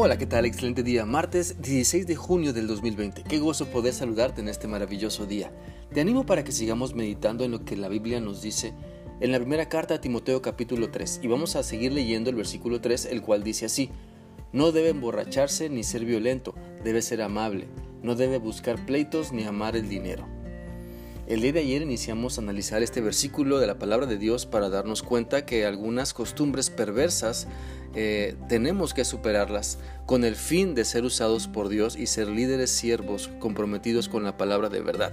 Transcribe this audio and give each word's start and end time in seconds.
Hola, 0.00 0.16
¿qué 0.16 0.26
tal? 0.26 0.46
Excelente 0.46 0.84
día. 0.84 1.04
Martes 1.04 1.60
16 1.60 2.06
de 2.06 2.14
junio 2.14 2.52
del 2.52 2.68
2020. 2.68 3.24
Qué 3.24 3.40
gozo 3.40 3.66
poder 3.66 3.92
saludarte 3.92 4.40
en 4.40 4.48
este 4.48 4.68
maravilloso 4.68 5.26
día. 5.26 5.50
Te 5.92 6.00
animo 6.00 6.24
para 6.24 6.44
que 6.44 6.52
sigamos 6.52 6.94
meditando 6.94 7.42
en 7.42 7.50
lo 7.50 7.64
que 7.64 7.76
la 7.76 7.88
Biblia 7.88 8.20
nos 8.20 8.40
dice 8.40 8.74
en 9.18 9.32
la 9.32 9.40
primera 9.40 9.68
carta 9.68 9.94
a 9.94 10.00
Timoteo 10.00 10.40
capítulo 10.40 10.92
3 10.92 11.18
y 11.24 11.26
vamos 11.26 11.56
a 11.56 11.64
seguir 11.64 11.92
leyendo 11.92 12.30
el 12.30 12.36
versículo 12.36 12.80
3, 12.80 13.06
el 13.06 13.22
cual 13.22 13.42
dice 13.42 13.66
así, 13.66 13.90
No 14.52 14.70
debe 14.70 14.90
emborracharse 14.90 15.68
ni 15.68 15.82
ser 15.82 16.04
violento, 16.04 16.54
debe 16.84 17.02
ser 17.02 17.20
amable, 17.20 17.66
no 18.00 18.14
debe 18.14 18.38
buscar 18.38 18.86
pleitos 18.86 19.32
ni 19.32 19.42
amar 19.42 19.74
el 19.74 19.88
dinero. 19.88 20.28
El 21.28 21.42
día 21.42 21.52
de 21.52 21.60
ayer 21.60 21.82
iniciamos 21.82 22.38
a 22.38 22.40
analizar 22.40 22.82
este 22.82 23.02
versículo 23.02 23.58
de 23.58 23.66
la 23.66 23.78
palabra 23.78 24.06
de 24.06 24.16
Dios 24.16 24.46
para 24.46 24.70
darnos 24.70 25.02
cuenta 25.02 25.44
que 25.44 25.66
algunas 25.66 26.14
costumbres 26.14 26.70
perversas 26.70 27.48
eh, 27.94 28.36
tenemos 28.48 28.94
que 28.94 29.04
superarlas 29.04 29.78
con 30.06 30.24
el 30.24 30.36
fin 30.36 30.74
de 30.74 30.84
ser 30.84 31.04
usados 31.04 31.48
por 31.48 31.68
Dios 31.68 31.96
y 31.96 32.06
ser 32.06 32.28
líderes 32.28 32.70
siervos 32.70 33.30
comprometidos 33.38 34.08
con 34.08 34.24
la 34.24 34.36
palabra 34.36 34.68
de 34.68 34.80
verdad. 34.80 35.12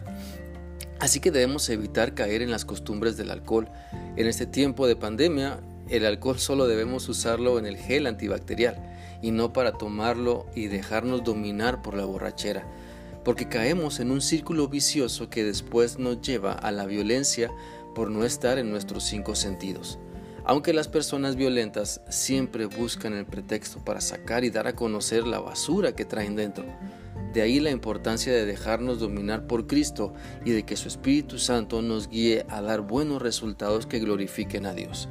Así 1.00 1.20
que 1.20 1.32
debemos 1.32 1.70
evitar 1.70 2.14
caer 2.14 2.42
en 2.42 2.52
las 2.52 2.66
costumbres 2.66 3.18
del 3.18 3.32
alcohol. 3.32 3.70
En 4.16 4.28
este 4.28 4.46
tiempo 4.46 4.88
de 4.88 4.96
pandemia, 4.96 5.60
el 5.90 6.06
alcohol 6.06 6.40
solo 6.40 6.68
debemos 6.68 7.10
usarlo 7.10 7.60
en 7.60 7.66
el 7.66 7.78
gel 7.78 8.08
antibacterial 8.08 8.82
y 9.22 9.32
no 9.32 9.54
para 9.54 9.74
tomarlo 9.74 10.46
y 10.56 10.68
dejarnos 10.68 11.24
dominar 11.24 11.82
por 11.82 11.96
la 11.96 12.06
borrachera 12.06 12.66
porque 13.26 13.50
caemos 13.50 14.00
en 14.00 14.12
un 14.12 14.22
círculo 14.22 14.68
vicioso 14.68 15.32
que 15.32 15.44
después 15.44 15.98
nos 15.98 16.22
lleva 16.22 16.54
a 16.54 16.72
la 16.72 16.86
violencia 16.86 17.52
por 17.96 18.12
no 18.12 18.24
estar 18.24 18.60
en 18.60 18.70
nuestros 18.70 19.04
cinco 19.04 19.34
sentidos. 19.36 19.98
Aunque 20.48 20.74
las 20.74 20.88
personas 20.88 21.36
violentas 21.36 22.02
siempre 22.08 22.68
buscan 22.68 23.14
el 23.14 23.26
pretexto 23.26 23.84
para 23.84 24.00
sacar 24.00 24.44
y 24.44 24.52
dar 24.52 24.68
a 24.68 24.76
conocer 24.76 25.26
la 25.26 25.40
basura 25.40 25.96
que 25.96 26.06
traen 26.06 26.36
dentro. 26.36 26.66
De 27.34 27.42
ahí 27.42 27.60
la 27.60 27.72
importancia 27.72 28.32
de 28.32 28.46
dejarnos 28.46 29.00
dominar 29.00 29.48
por 29.48 29.66
Cristo 29.66 30.14
y 30.46 30.52
de 30.52 30.64
que 30.64 30.78
su 30.78 30.88
Espíritu 30.88 31.40
Santo 31.40 31.82
nos 31.82 32.10
guíe 32.10 32.46
a 32.48 32.62
dar 32.62 32.82
buenos 32.82 33.24
resultados 33.24 33.88
que 33.88 34.00
glorifiquen 34.00 34.68
a 34.68 34.74
Dios. 34.74 35.10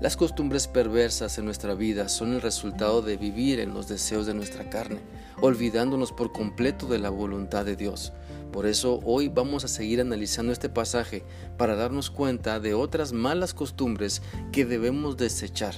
Las 0.00 0.16
costumbres 0.16 0.66
perversas 0.66 1.36
en 1.36 1.44
nuestra 1.44 1.74
vida 1.74 2.08
son 2.08 2.32
el 2.32 2.40
resultado 2.40 3.02
de 3.02 3.18
vivir 3.18 3.60
en 3.60 3.74
los 3.74 3.86
deseos 3.86 4.24
de 4.24 4.32
nuestra 4.32 4.70
carne, 4.70 5.00
olvidándonos 5.42 6.12
por 6.12 6.32
completo 6.32 6.86
de 6.86 6.98
la 6.98 7.10
voluntad 7.10 7.66
de 7.66 7.76
Dios. 7.76 8.14
Por 8.52 8.66
eso 8.66 9.00
hoy 9.04 9.28
vamos 9.28 9.64
a 9.64 9.68
seguir 9.68 10.00
analizando 10.00 10.52
este 10.52 10.68
pasaje 10.68 11.24
para 11.56 11.76
darnos 11.76 12.10
cuenta 12.10 12.58
de 12.58 12.74
otras 12.74 13.12
malas 13.12 13.54
costumbres 13.54 14.22
que 14.50 14.64
debemos 14.64 15.16
desechar. 15.16 15.74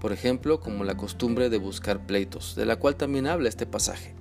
Por 0.00 0.12
ejemplo, 0.12 0.60
como 0.60 0.84
la 0.84 0.96
costumbre 0.96 1.50
de 1.50 1.58
buscar 1.58 2.06
pleitos, 2.06 2.54
de 2.54 2.66
la 2.66 2.76
cual 2.76 2.96
también 2.96 3.26
habla 3.26 3.48
este 3.48 3.66
pasaje. 3.66 4.14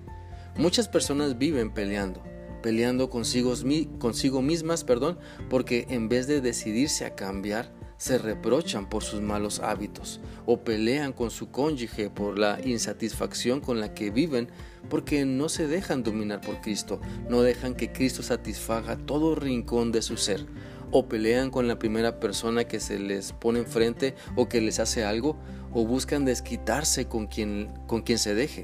Muchas 0.58 0.88
personas 0.88 1.38
viven 1.38 1.74
peleando, 1.74 2.24
peleando 2.62 3.10
consigo, 3.10 3.54
consigo 4.00 4.42
mismas, 4.42 4.84
perdón, 4.84 5.20
porque 5.50 5.86
en 5.90 6.10
vez 6.10 6.28
de 6.28 6.42
decidirse 6.42 7.06
a 7.06 7.16
cambiar, 7.16 7.72
se 7.98 8.18
reprochan 8.18 8.90
por 8.90 9.04
sus 9.04 9.22
malos 9.22 9.60
hábitos 9.60 10.20
o 10.46 10.62
pelean 10.62 11.14
con 11.14 11.32
su 11.32 11.50
cónyuge 11.50 12.10
por 12.10 12.38
la 12.38 12.60
insatisfacción 12.64 13.62
con 13.62 13.80
la 13.80 13.94
que 13.94 14.12
viven 14.12 14.50
porque 14.90 15.26
no 15.26 15.50
se 15.50 15.68
dejan 15.68 16.04
dominar 16.04 16.42
por 16.42 16.62
Cristo, 16.62 17.00
no 17.30 17.42
dejan 17.42 17.76
que 17.76 17.92
Cristo 17.92 18.22
satisfaga 18.22 18.98
todo 18.98 19.36
rincón 19.36 19.92
de 19.92 20.02
su 20.02 20.18
ser 20.18 20.46
o 20.92 21.08
pelean 21.08 21.50
con 21.50 21.68
la 21.68 21.80
primera 21.80 22.20
persona 22.20 22.66
que 22.66 22.80
se 22.80 23.00
les 23.00 23.34
pone 23.34 23.60
enfrente 23.60 24.16
o 24.36 24.48
que 24.48 24.62
les 24.62 24.80
hace 24.80 25.04
algo 25.04 25.38
o 25.74 25.86
buscan 25.86 26.26
desquitarse 26.26 27.08
con 27.08 27.28
quien, 27.28 27.70
con 27.88 28.02
quien 28.02 28.18
se 28.18 28.36
deje. 28.36 28.64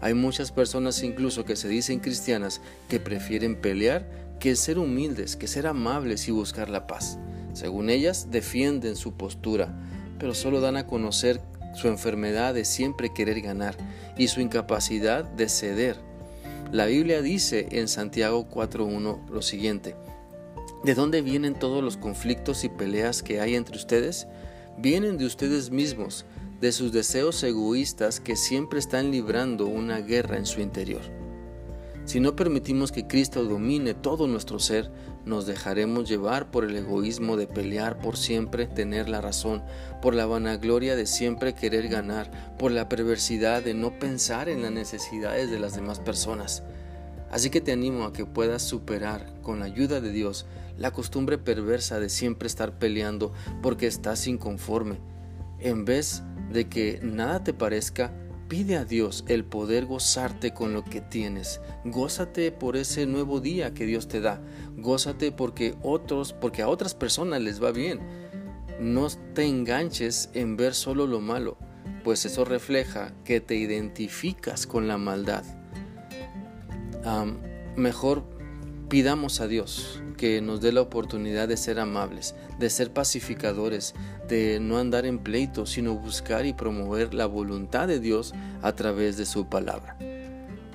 Hay 0.00 0.14
muchas 0.14 0.52
personas 0.52 1.02
incluso 1.02 1.44
que 1.44 1.56
se 1.56 1.68
dicen 1.68 2.00
cristianas 2.00 2.62
que 2.88 3.00
prefieren 3.00 3.56
pelear 3.56 4.08
que 4.38 4.56
ser 4.56 4.78
humildes, 4.78 5.36
que 5.36 5.46
ser 5.46 5.66
amables 5.66 6.26
y 6.28 6.30
buscar 6.30 6.70
la 6.70 6.86
paz. 6.86 7.18
Según 7.52 7.90
ellas, 7.90 8.28
defienden 8.30 8.96
su 8.96 9.12
postura, 9.12 9.74
pero 10.18 10.34
solo 10.34 10.60
dan 10.60 10.76
a 10.76 10.86
conocer 10.86 11.40
su 11.74 11.88
enfermedad 11.88 12.54
de 12.54 12.64
siempre 12.64 13.12
querer 13.12 13.40
ganar 13.40 13.76
y 14.16 14.28
su 14.28 14.40
incapacidad 14.40 15.24
de 15.24 15.48
ceder. 15.48 15.96
La 16.72 16.86
Biblia 16.86 17.22
dice 17.22 17.68
en 17.72 17.88
Santiago 17.88 18.48
4.1 18.48 19.28
lo 19.28 19.42
siguiente, 19.42 19.96
¿de 20.84 20.94
dónde 20.94 21.22
vienen 21.22 21.58
todos 21.58 21.82
los 21.82 21.96
conflictos 21.96 22.64
y 22.64 22.68
peleas 22.68 23.22
que 23.22 23.40
hay 23.40 23.54
entre 23.54 23.76
ustedes? 23.76 24.28
Vienen 24.78 25.18
de 25.18 25.26
ustedes 25.26 25.70
mismos, 25.70 26.26
de 26.60 26.72
sus 26.72 26.92
deseos 26.92 27.42
egoístas 27.42 28.20
que 28.20 28.36
siempre 28.36 28.78
están 28.78 29.10
librando 29.10 29.66
una 29.66 29.98
guerra 29.98 30.36
en 30.36 30.46
su 30.46 30.60
interior. 30.60 31.02
Si 32.04 32.20
no 32.20 32.36
permitimos 32.36 32.92
que 32.92 33.06
Cristo 33.06 33.44
domine 33.44 33.94
todo 33.94 34.26
nuestro 34.26 34.58
ser, 34.58 34.90
nos 35.24 35.46
dejaremos 35.46 36.08
llevar 36.08 36.50
por 36.50 36.64
el 36.64 36.76
egoísmo 36.76 37.36
de 37.36 37.46
pelear 37.46 37.98
por 37.98 38.16
siempre 38.16 38.66
tener 38.66 39.08
la 39.08 39.20
razón, 39.20 39.62
por 40.00 40.14
la 40.14 40.26
vanagloria 40.26 40.96
de 40.96 41.06
siempre 41.06 41.54
querer 41.54 41.88
ganar, 41.88 42.56
por 42.58 42.70
la 42.70 42.88
perversidad 42.88 43.62
de 43.62 43.74
no 43.74 43.98
pensar 43.98 44.48
en 44.48 44.62
las 44.62 44.72
necesidades 44.72 45.50
de 45.50 45.58
las 45.58 45.74
demás 45.74 46.00
personas. 46.00 46.62
Así 47.30 47.50
que 47.50 47.60
te 47.60 47.72
animo 47.72 48.04
a 48.04 48.12
que 48.12 48.26
puedas 48.26 48.62
superar, 48.62 49.32
con 49.42 49.60
la 49.60 49.66
ayuda 49.66 50.00
de 50.00 50.10
Dios, 50.10 50.46
la 50.76 50.90
costumbre 50.90 51.38
perversa 51.38 52.00
de 52.00 52.08
siempre 52.08 52.48
estar 52.48 52.78
peleando 52.78 53.32
porque 53.62 53.86
estás 53.86 54.26
inconforme. 54.26 54.98
En 55.60 55.84
vez 55.84 56.22
de 56.50 56.68
que 56.68 56.98
nada 57.02 57.44
te 57.44 57.52
parezca, 57.52 58.12
Pide 58.50 58.76
a 58.76 58.84
Dios 58.84 59.24
el 59.28 59.44
poder 59.44 59.86
gozarte 59.86 60.52
con 60.52 60.72
lo 60.72 60.82
que 60.82 61.00
tienes. 61.00 61.60
Gózate 61.84 62.50
por 62.50 62.76
ese 62.76 63.06
nuevo 63.06 63.38
día 63.38 63.74
que 63.74 63.86
Dios 63.86 64.08
te 64.08 64.20
da. 64.20 64.42
Gózate 64.76 65.30
porque 65.30 65.76
otros, 65.84 66.32
porque 66.32 66.62
a 66.62 66.68
otras 66.68 66.96
personas 66.96 67.40
les 67.40 67.62
va 67.62 67.70
bien. 67.70 68.00
No 68.80 69.06
te 69.34 69.44
enganches 69.44 70.30
en 70.34 70.56
ver 70.56 70.74
solo 70.74 71.06
lo 71.06 71.20
malo, 71.20 71.58
pues 72.02 72.24
eso 72.24 72.44
refleja 72.44 73.12
que 73.24 73.40
te 73.40 73.54
identificas 73.54 74.66
con 74.66 74.88
la 74.88 74.98
maldad. 74.98 75.44
mejor 77.76 78.39
pidamos 78.90 79.40
a 79.40 79.46
Dios 79.46 80.02
que 80.16 80.42
nos 80.42 80.60
dé 80.60 80.72
la 80.72 80.80
oportunidad 80.80 81.46
de 81.46 81.56
ser 81.56 81.78
amables, 81.78 82.34
de 82.58 82.68
ser 82.68 82.92
pacificadores, 82.92 83.94
de 84.28 84.58
no 84.58 84.78
andar 84.78 85.06
en 85.06 85.20
pleito, 85.20 85.64
sino 85.64 85.94
buscar 85.94 86.44
y 86.44 86.52
promover 86.52 87.14
la 87.14 87.26
voluntad 87.26 87.86
de 87.86 88.00
Dios 88.00 88.34
a 88.62 88.72
través 88.72 89.16
de 89.16 89.26
su 89.26 89.48
palabra. 89.48 89.96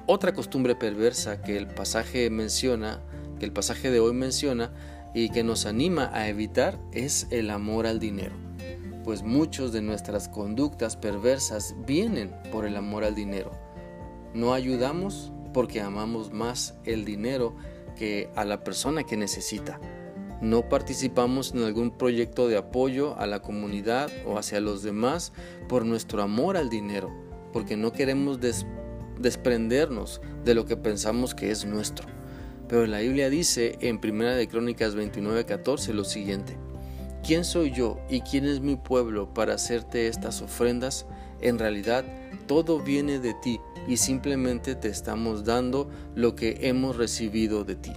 Otra 0.07 0.33
costumbre 0.33 0.75
perversa 0.75 1.41
que 1.41 1.57
el 1.57 1.67
pasaje 1.67 2.29
menciona, 2.29 3.01
que 3.37 3.45
el 3.45 3.51
pasaje 3.51 3.91
de 3.91 3.99
hoy 3.99 4.13
menciona 4.13 4.71
y 5.13 5.29
que 5.29 5.43
nos 5.43 5.65
anima 5.65 6.09
a 6.13 6.29
evitar 6.29 6.79
es 6.93 7.27
el 7.31 7.49
amor 7.49 7.85
al 7.85 7.99
dinero. 7.99 8.35
Pues 9.03 9.23
muchos 9.23 9.73
de 9.73 9.81
nuestras 9.81 10.29
conductas 10.29 10.95
perversas 10.95 11.75
vienen 11.85 12.33
por 12.49 12.65
el 12.65 12.77
amor 12.77 13.03
al 13.03 13.13
dinero. 13.13 13.51
No 14.33 14.53
ayudamos 14.53 15.33
porque 15.53 15.81
amamos 15.81 16.31
más 16.31 16.75
el 16.85 17.03
dinero 17.03 17.55
que 17.95 18.29
a 18.35 18.45
la 18.45 18.63
persona 18.63 19.03
que 19.03 19.17
necesita. 19.17 19.79
No 20.41 20.69
participamos 20.69 21.53
en 21.53 21.63
algún 21.63 21.91
proyecto 21.91 22.47
de 22.47 22.57
apoyo 22.57 23.17
a 23.17 23.25
la 23.25 23.41
comunidad 23.41 24.11
o 24.25 24.37
hacia 24.37 24.59
los 24.59 24.83
demás 24.83 25.31
por 25.67 25.85
nuestro 25.85 26.21
amor 26.21 26.57
al 26.57 26.69
dinero, 26.69 27.09
porque 27.53 27.77
no 27.77 27.93
queremos 27.93 28.39
desprendernos 29.19 30.21
de 30.43 30.53
lo 30.53 30.65
que 30.65 30.77
pensamos 30.77 31.33
que 31.33 31.51
es 31.51 31.65
nuestro. 31.65 32.05
Pero 32.67 32.85
la 32.85 32.99
Biblia 32.99 33.29
dice 33.29 33.77
en 33.79 33.99
1 34.03 34.35
de 34.35 34.47
Crónicas 34.47 34.95
29:14 34.95 35.93
lo 35.93 36.03
siguiente: 36.03 36.57
¿Quién 37.25 37.45
soy 37.45 37.71
yo 37.71 37.97
y 38.09 38.21
quién 38.21 38.45
es 38.45 38.59
mi 38.59 38.75
pueblo 38.75 39.33
para 39.33 39.53
hacerte 39.53 40.07
estas 40.07 40.41
ofrendas? 40.41 41.05
En 41.41 41.59
realidad, 41.59 42.05
todo 42.47 42.79
viene 42.79 43.19
de 43.19 43.33
ti 43.35 43.59
y 43.87 43.97
simplemente 43.97 44.75
te 44.75 44.89
estamos 44.89 45.43
dando 45.43 45.89
lo 46.15 46.35
que 46.35 46.57
hemos 46.61 46.95
recibido 46.95 47.63
de 47.63 47.75
ti. 47.75 47.91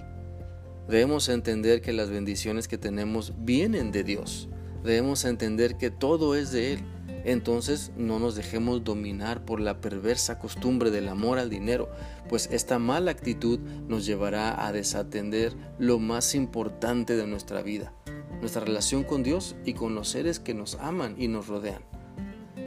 Debemos 0.87 1.29
entender 1.29 1.81
que 1.81 1.93
las 1.93 2.09
bendiciones 2.09 2.67
que 2.67 2.79
tenemos 2.79 3.33
vienen 3.37 3.91
de 3.91 4.03
Dios. 4.03 4.49
Debemos 4.83 5.23
entender 5.25 5.77
que 5.77 5.91
todo 5.91 6.35
es 6.35 6.51
de 6.51 6.73
Él. 6.73 6.79
Entonces 7.25 7.91
no 7.97 8.17
nos 8.17 8.35
dejemos 8.35 8.83
dominar 8.83 9.45
por 9.45 9.59
la 9.59 9.81
perversa 9.81 10.39
costumbre 10.39 10.89
del 10.89 11.09
amor 11.09 11.37
al 11.37 11.49
dinero, 11.49 11.89
pues 12.29 12.47
esta 12.51 12.79
mala 12.79 13.11
actitud 13.11 13.59
nos 13.87 14.05
llevará 14.05 14.65
a 14.65 14.71
desatender 14.71 15.53
lo 15.77 15.99
más 15.99 16.33
importante 16.33 17.17
de 17.17 17.27
nuestra 17.27 17.61
vida, 17.61 17.93
nuestra 18.39 18.63
relación 18.63 19.03
con 19.03 19.21
Dios 19.21 19.57
y 19.65 19.73
con 19.73 19.95
los 19.95 20.07
seres 20.07 20.39
que 20.39 20.53
nos 20.53 20.75
aman 20.75 21.15
y 21.17 21.27
nos 21.27 21.47
rodean. 21.47 21.83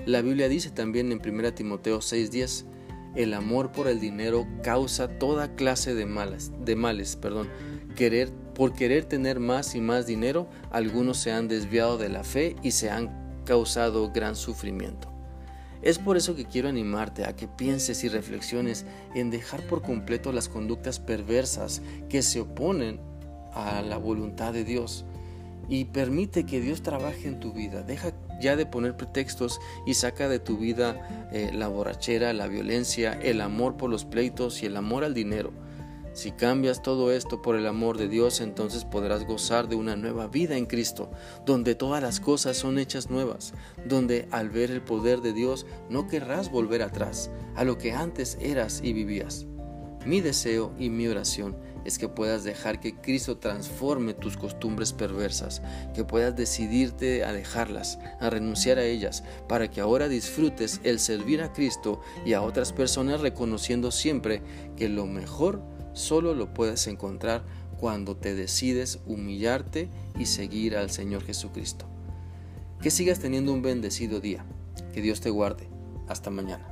La 0.05 0.21
Biblia 0.21 0.49
dice 0.49 0.71
también 0.71 1.13
en 1.13 1.21
1 1.21 1.55
Timoteo 1.55 2.01
6:10, 2.01 2.67
el 3.15 3.35
amor 3.35 3.73
por 3.73 3.89
el 3.89 4.01
dinero 4.01 4.47
causa 4.63 5.19
toda 5.19 5.55
clase 5.55 5.95
de 5.95 6.07
males, 6.07 6.53
de 6.65 6.77
males, 6.77 7.17
perdón. 7.17 7.49
Querer, 7.97 8.33
por 8.55 8.73
querer 8.73 9.05
tener 9.05 9.39
más 9.39 9.75
y 9.75 9.81
más 9.81 10.07
dinero, 10.07 10.49
algunos 10.71 11.19
se 11.19 11.33
han 11.33 11.49
desviado 11.49 11.99
de 11.99 12.09
la 12.09 12.25
fe 12.25 12.57
y 12.63 12.71
se 12.71 12.91
han 12.91 13.43
causado 13.45 14.11
gran 14.13 14.35
sufrimiento. 14.37 15.13
Es 15.83 15.99
por 15.99 16.17
eso 16.17 16.37
que 16.37 16.47
quiero 16.47 16.69
animarte 16.69 17.25
a 17.25 17.35
que 17.35 17.49
pienses 17.49 18.05
y 18.05 18.09
reflexiones 18.09 18.87
en 19.15 19.31
dejar 19.31 19.67
por 19.67 19.83
completo 19.83 20.33
las 20.33 20.49
conductas 20.49 21.01
perversas 21.01 21.83
que 22.09 22.23
se 22.23 22.41
oponen 22.41 23.01
a 23.53 23.83
la 23.83 23.97
voluntad 23.97 24.53
de 24.53 24.65
Dios 24.65 25.05
y 25.69 25.87
permite 25.87 26.47
que 26.47 26.61
Dios 26.61 26.83
trabaje 26.83 27.27
en 27.27 27.41
tu 27.41 27.53
vida. 27.53 27.83
Deja 27.83 28.13
ya 28.43 28.57
de 28.57 28.67
poner 28.67 28.97
pretextos 28.97 29.61
y 29.87 29.95
saca 29.95 30.29
de 30.29 30.41
tu 30.41 30.59
vida 30.59 31.31
eh, 31.33 31.51
la 31.55 31.69
borrachera, 31.69 32.35
la 32.35 32.49
violencia, 32.49 33.19
el 33.23 33.41
amor 33.41 33.77
por 33.79 33.89
los 33.89 34.05
pleitos 34.05 34.63
y 34.63 34.67
el 34.67 34.77
amor 34.77 35.05
al 35.05 35.15
dinero. 35.15 35.53
Si 36.13 36.31
cambias 36.31 36.83
todo 36.83 37.11
esto 37.11 37.41
por 37.41 37.57
el 37.57 37.67
amor 37.67 37.97
de 37.97 38.07
Dios, 38.07 38.43
entonces 38.43 38.85
podrás 38.85 39.25
gozar 39.25 39.69
de 39.69 39.77
una 39.77 39.97
nueva 39.97 40.27
vida 40.27 40.59
en 40.59 40.67
Cristo, 40.67 41.11
donde 41.47 41.75
todas 41.75 42.03
las 42.03 42.21
cosas 42.21 42.59
son 42.59 42.79
hechas 42.79 43.09
nuevas, 43.09 43.55
donde 43.87 44.29
al 44.31 44.51
ver 44.51 44.71
el 44.71 44.83
poder 44.83 45.23
de 45.23 45.33
Dios 45.33 45.65
no 45.89 46.09
querrás 46.09 46.51
volver 46.51 46.83
atrás 46.83 47.31
a 47.55 47.65
lo 47.65 47.79
que 47.79 47.93
antes 47.93 48.37
eras 48.43 48.83
y 48.85 48.93
vivías. 48.93 49.47
Mi 50.05 50.21
deseo 50.21 50.75
y 50.79 50.91
mi 50.91 51.07
oración 51.09 51.57
es 51.85 51.99
que 51.99 52.09
puedas 52.09 52.45
dejar 52.45 52.81
que 52.81 52.95
Cristo 52.95 53.39
transforme 53.39 54.15
tus 54.15 54.37
costumbres 54.37 54.93
perversas, 54.93 55.63
que 55.95 56.05
puedas 56.05 56.37
decidirte 56.37 57.25
a 57.25 57.33
dejarlas, 57.33 57.99
a 58.21 58.31
renunciar 58.31 58.79
a 58.79 58.85
ellas, 58.85 59.25
para 59.49 59.71
que 59.71 59.81
ahora 59.81 60.09
disfrutes 60.09 60.81
el 60.85 60.99
servir 60.99 61.43
a 61.43 61.53
Cristo 61.53 62.01
y 62.25 62.33
a 62.33 62.43
otras 62.43 62.73
personas 62.73 63.21
reconociendo 63.21 63.91
siempre 63.91 64.43
que 64.77 64.89
lo 64.89 65.07
mejor 65.07 65.63
solo 65.93 66.35
lo 66.35 66.55
puedes 66.55 66.87
encontrar 66.87 67.45
cuando 67.79 68.17
te 68.17 68.35
decides 68.35 69.01
humillarte 69.07 69.89
y 70.19 70.27
seguir 70.27 70.77
al 70.77 70.91
Señor 70.91 71.25
Jesucristo. 71.25 71.87
Que 72.81 72.91
sigas 72.91 73.19
teniendo 73.19 73.53
un 73.53 73.63
bendecido 73.63 74.21
día. 74.21 74.45
Que 74.95 75.03
Dios 75.03 75.21
te 75.21 75.31
guarde. 75.31 75.69
Hasta 76.09 76.31
mañana. 76.31 76.72